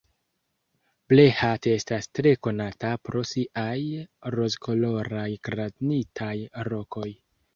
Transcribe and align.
Brehat 1.11 1.67
estas 1.73 2.07
tre 2.19 2.31
konata 2.47 2.93
pro 3.09 3.21
siaj 3.33 3.75
rozkoloraj 4.37 5.29
granitaj 5.49 6.33
rokoj. 6.73 7.07